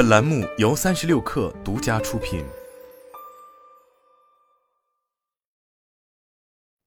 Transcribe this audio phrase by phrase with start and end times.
[0.00, 2.42] 本栏目由三十六氪独家出品。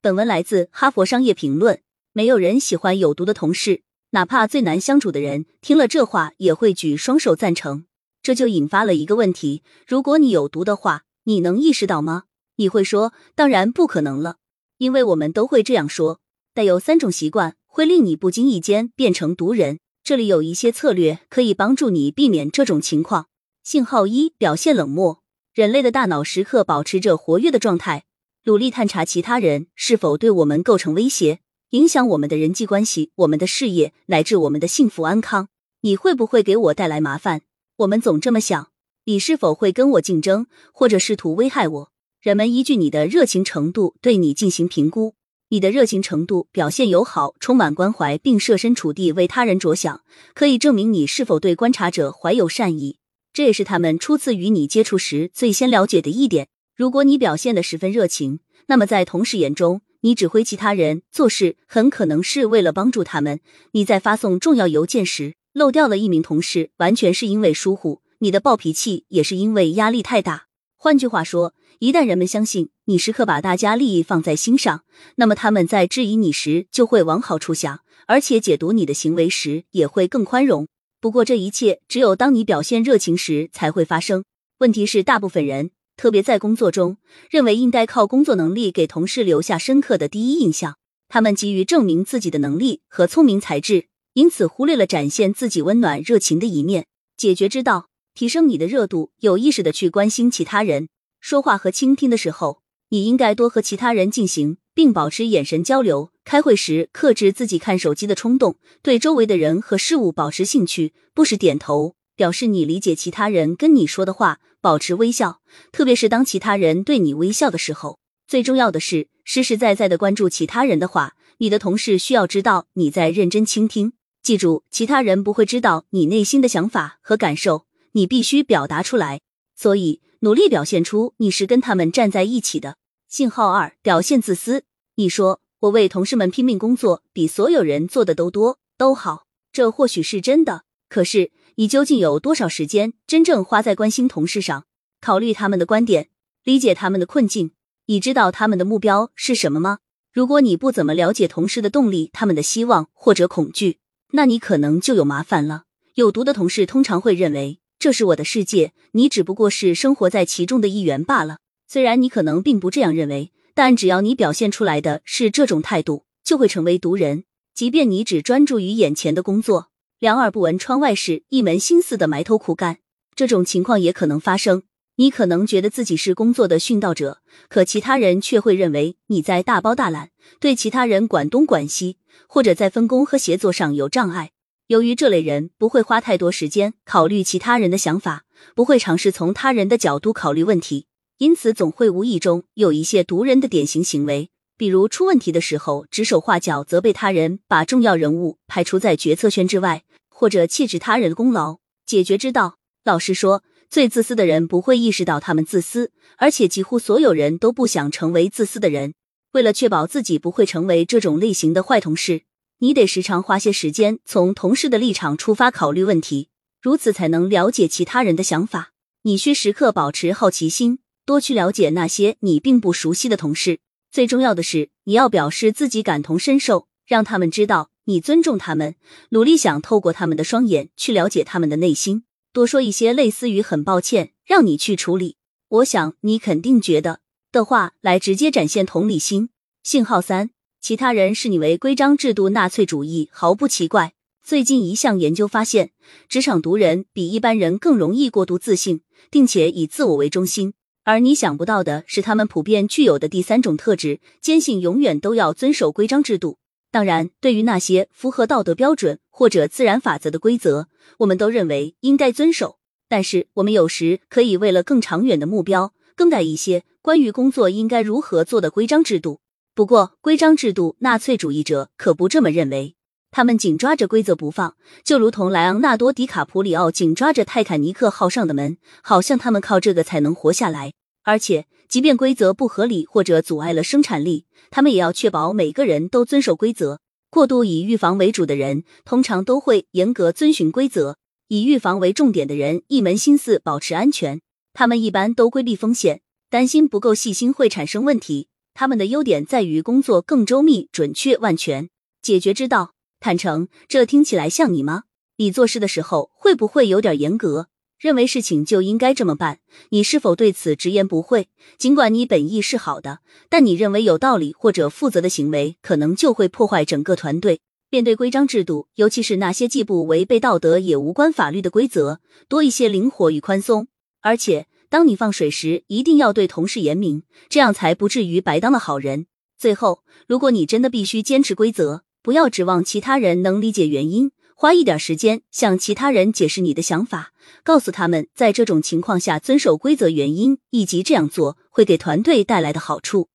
[0.00, 1.76] 本文来自《哈佛商业评论》。
[2.14, 7.84] 没有人喜欢有毒的同事，哪怕最难相处的人，听了这话也会举双手赞成。
[8.22, 12.22] 这就引发了一个问题：如果你有毒的话，你能意识到吗？
[12.56, 14.36] 你会说，当然不可能了，
[14.78, 16.20] 因为我们都会这样说。
[16.54, 19.80] 但有三种习惯会令你不经意间变成毒人。
[20.04, 23.28] 这里有一些策略可以帮助你避免这种情况。
[23.62, 25.22] 信号一：表现冷漠。
[25.54, 28.04] 人类的大脑时刻保持着活跃的状态，
[28.44, 31.38] 努力探查其他人是否对我们构成威胁。
[31.70, 35.48] 影响我们的人际关系、我们的事业乃至我们的幸福安康，
[35.82, 37.42] 你会不会给我带来麻烦？
[37.76, 38.70] 我们总这么想。
[39.04, 41.92] 你是否会跟我竞争，或者试图危害我？
[42.20, 45.14] 人们依据你的热情程度对你进行评估。
[45.52, 50.00] 你的热情程度、表现友好、充满关怀，并设身处地为他人着想，
[50.32, 52.96] 可以证明你是否对观察者怀有善意。
[53.34, 56.48] 这也是他们初次与你接触时最先了解的一点。
[56.74, 59.82] 如果你表现的十分热情，那么在同事眼中。
[60.00, 63.40] 你指挥其他人做事，很可能是为了帮助他们。
[63.72, 68.00] 你在发送重要邮件时漏掉了一名同事，完全是因为疏忽。
[68.20, 70.46] 你的暴脾气也是因为压力太大。
[70.84, 74.82] 换句话说，一旦人们相信你时刻把大家利益放在心上，
[75.14, 80.66] 那么他们在质疑你时就会往好处想，而且解读你的行为时也会更宽容。
[81.00, 84.24] 不过，这一切只有当你表现热情时才会发生。
[84.58, 85.70] 问题是，大部分人。
[85.96, 86.96] 特别在工作中，
[87.30, 90.78] 认为应该靠工作能力给同事留下深刻的第一印象。
[91.08, 96.86] 他们急于证明自己的能力和聪明才智，因此忽略了展现自己温暖热情的一面。
[97.16, 100.88] 解决之道：提升你的热度，有意识的去关心其他人。
[101.20, 106.10] 说话和倾听的时候，你应该多和其他人进行，并保持眼神交流。
[106.24, 111.96] 开会时，克制自己看手机的冲动，对周围的人和事物保持兴趣，不时点头。
[112.14, 115.40] 表示你理解其他人跟你说的话，保持微笑，
[115.72, 117.98] 特别是当其他人对你微笑的时候。
[118.28, 123.94] 最重要的是，实实在在的关注其他人的话，你的同事需要知道你在认真倾听。
[124.22, 129.20] 记住，其他人不会知道你内心的想法和感受，你必须表达出来。
[129.54, 132.76] 所以，努力表现出你是跟他们站在一起的。
[133.08, 134.64] 信号二：表现自私。
[134.96, 140.64] 你说我为同事们拼命工作，比所有人做的都多都好，这或许是真的。
[140.88, 141.32] 可是。
[141.56, 144.64] 你究竟有多少时间真正花在关心同事上，
[145.02, 146.08] 考虑他们的观点，
[146.44, 147.50] 理解他们的困境？
[147.84, 149.80] 你知道他们的目标是什么吗？
[150.14, 153.80] 如果你不怎么了解同事的动力、他们的希望或者恐惧，
[154.12, 155.64] 那你可能就有麻烦了。
[155.96, 161.38] 有毒的同事通常会认为这是我的世界，你只不过是生活在其中的一员罢了。
[161.66, 167.24] 虽然你可能并不这样认为，但只要你表现出来的是这种态度，就会成为毒人。
[167.56, 169.70] 即便你只专注于眼前的工作。
[169.98, 172.78] 两耳不闻窗外事，一门心思的埋头苦干，
[173.16, 174.62] 这种情况也可能发生。
[174.94, 177.18] 你可能觉得自己是工作的殉道者，
[177.48, 181.96] 可其他人却会认为你在大包大揽，对其他人管东管西，
[182.28, 184.30] 或者在分工和协作上有障碍。
[184.72, 188.24] 由于这类人不会花太多时间考虑其他人的想法，
[188.54, 190.86] 不会尝试从他人的角度考虑问题，
[191.18, 199.82] 因此总会无意中有一些毒人的典型行为，比如出问题的时候指手画脚，责备他人，把重要人物排除在决策圈之外。
[200.08, 202.56] 或者弃置他人的功劳，解决之道。
[202.84, 208.94] 老实说，最自私的人不会意识到他们自私，而且几乎所有人都不想成为自私的人。
[209.32, 212.22] 为了确保自己不会成为这种类型的坏同事，
[212.62, 216.28] 你得时常花些时间从同事的立场出发考虑问题，
[216.60, 218.70] 如此才能了解其他人的想法。
[219.02, 223.58] 你需时刻保持好奇心，多去了解那些你并不熟悉的同事。
[223.90, 227.70] 最重要的是，你要表示自己感同身受，让他们知道。
[227.86, 228.76] 你尊重他们，
[229.08, 235.16] 努力想透过他们的双眼去了解他们的内心，多说一些类似于“很抱歉，让你去处理”，
[235.50, 237.00] 我想你肯定觉得
[237.32, 239.30] 的话来直接展现同理心。
[239.64, 240.30] 信号三，
[240.62, 243.94] 其他人视你为规章制度纳粹主义毫不奇怪。
[244.22, 245.72] 最近一项研究发现，
[246.08, 250.54] 职场毒人比一般人更容易过度自信，并且以自我为中心。
[250.84, 256.38] 而你想不到的是，他们普遍具有的第三种特质：坚信永远都要遵守规章制度。
[256.70, 260.68] 当然，对于那些符合道德标准或者自然法则的规则，
[260.98, 262.58] 我们都认为应该遵守。
[262.88, 269.18] 但是，我们有时可以为了更长远的目标，更改一些关于工作应该如何做的规章制度。
[269.54, 272.74] 不过，规章制度纳粹主义者可不这么认为，
[273.10, 280.72] 他们紧抓着规则不放，就如同莱昂纳多·迪卡普里奥紧抓着泰坦尼克号上的门，好像他们靠这个才能活下来。
[281.02, 286.80] 而且，即便规则不合理或者阻碍了生产力，他们也要确保每个人都遵守规则。
[287.10, 290.96] 过度以预防为主的人，通常都会严格遵循规则。
[291.28, 294.22] 以预防为重点的人，一门心思保持安全。
[294.54, 296.00] 他们一般都规避风险，
[296.30, 298.28] 担心不够细心会产生问题。
[298.54, 301.68] 他们的优点在于工作更周密、准确、万全。
[302.00, 303.48] 解决之道，坦诚。
[303.68, 304.84] 这听起来像你吗？
[305.16, 307.48] 你做事的时候会不会有点严格？
[307.78, 309.40] 认为事情就应该这么办？
[309.70, 311.28] 你是否对此直言不讳？
[311.58, 317.40] 尽管你本意是好的，但你认为有道理或者负责的行为，可能就会破坏整个团队。
[317.70, 323.66] 面对规章制度，尤其是那些既不违背道德也无关法律的规则，多一些灵活与宽松。
[324.00, 329.04] 而且，当你放水时，一定要对同事严明，这样才不至于白当了好人。
[329.38, 337.12] 最后，如果你真的必须坚持规则，不要指望其他人能理解原因，花一点时间向其他人解释你的想法，
[337.44, 343.10] 告诉他们在这种情况下遵守规则原因，以及这样做会给团队带来的好处。